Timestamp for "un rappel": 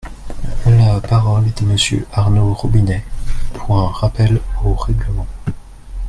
3.77-4.41